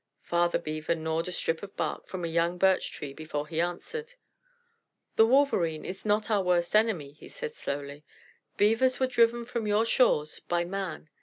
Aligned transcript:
Father 0.23 0.57
Beaver 0.57 0.95
gnawed 0.95 1.27
a 1.27 1.31
strip 1.31 1.61
of 1.61 1.77
bark 1.77 2.07
from 2.07 2.25
a 2.25 2.27
young 2.27 2.57
birch 2.57 2.91
tree 2.91 3.13
before 3.13 3.45
he 3.47 3.61
answered. 3.61 4.15
"The 5.15 5.27
Wolverene 5.27 5.85
is 5.85 6.07
not 6.07 6.31
our 6.31 6.41
worst 6.41 6.75
enemy," 6.75 7.11
he 7.11 7.27
said 7.27 7.53
slowly. 7.53 8.03
"Beavers 8.57 8.99
were 8.99 9.05
driven 9.05 9.45
from 9.45 9.67
your 9.67 9.85
shores 9.85 10.39
by 10.39 10.65
Man. 10.65 11.11